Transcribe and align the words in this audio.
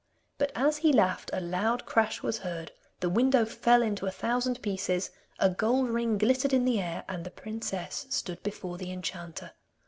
But 0.39 0.51
as 0.55 0.77
he 0.77 0.91
laughed 0.91 1.29
a 1.31 1.39
loud 1.39 1.85
crash 1.85 2.23
was 2.23 2.39
heard, 2.39 2.71
the 3.01 3.07
window 3.09 3.45
fell 3.45 3.83
into 3.83 4.07
a 4.07 4.11
thousand 4.11 4.59
pieces, 4.63 5.11
a 5.37 5.51
gold 5.51 5.89
ring 5.91 6.17
glittered 6.17 6.53
in 6.53 6.65
the 6.65 6.79
air, 6.81 7.03
and 7.07 7.23
the 7.23 7.29
princess 7.29 8.07
stood 8.09 8.41
before 8.41 8.79
the 8.79 8.91
enchanter. 8.91 9.51